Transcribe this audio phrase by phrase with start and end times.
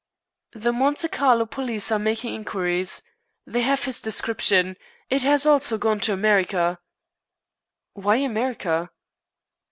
[0.53, 3.03] "The Monte Carlo police are making inquiries.
[3.45, 4.75] They have his description.
[5.11, 6.79] It has also gone to America."
[7.93, 8.89] "Why America?"